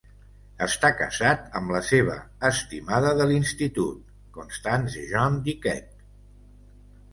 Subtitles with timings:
[0.67, 2.15] Està casat amb la seva
[2.49, 4.01] estimada de l'institut,
[4.41, 6.11] Constance Jean Duquette.